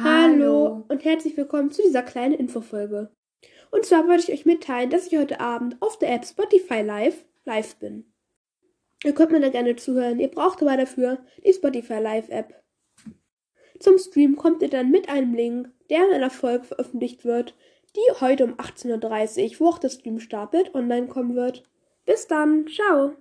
Hallo 0.00 0.84
und 0.86 1.04
herzlich 1.04 1.36
willkommen 1.36 1.72
zu 1.72 1.82
dieser 1.82 2.04
kleinen 2.04 2.34
Infofolge. 2.34 3.10
Und 3.72 3.84
zwar 3.84 4.06
wollte 4.06 4.30
ich 4.30 4.38
euch 4.38 4.46
mitteilen, 4.46 4.90
dass 4.90 5.08
ich 5.08 5.18
heute 5.18 5.40
Abend 5.40 5.76
auf 5.80 5.98
der 5.98 6.14
App 6.14 6.24
Spotify 6.24 6.82
Live 6.82 7.24
live 7.44 7.74
bin. 7.80 8.04
Ihr 9.02 9.12
könnt 9.12 9.32
mir 9.32 9.40
da 9.40 9.48
gerne 9.48 9.74
zuhören, 9.74 10.20
ihr 10.20 10.28
braucht 10.28 10.62
aber 10.62 10.76
dafür 10.76 11.18
die 11.44 11.52
Spotify 11.52 11.98
Live 11.98 12.28
App. 12.28 12.62
Zum 13.80 13.98
Stream 13.98 14.36
kommt 14.36 14.62
ihr 14.62 14.70
dann 14.70 14.92
mit 14.92 15.08
einem 15.08 15.34
Link, 15.34 15.68
der 15.90 16.06
in 16.06 16.14
einer 16.14 16.30
Folge 16.30 16.66
veröffentlicht 16.66 17.24
wird, 17.24 17.56
die 17.96 18.20
heute 18.20 18.44
um 18.44 18.54
18.30 18.54 19.54
Uhr, 19.54 19.60
wo 19.60 19.68
auch 19.70 19.78
der 19.78 19.88
Stream 19.88 20.20
startet, 20.20 20.76
online 20.76 21.08
kommen 21.08 21.34
wird. 21.34 21.64
Bis 22.04 22.28
dann, 22.28 22.68
ciao! 22.68 23.16